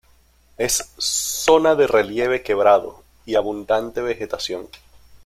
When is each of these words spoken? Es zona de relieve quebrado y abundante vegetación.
Es 0.57 0.77
zona 0.97 1.75
de 1.75 1.85
relieve 1.85 2.41
quebrado 2.41 3.03
y 3.23 3.35
abundante 3.35 4.01
vegetación. 4.01 4.67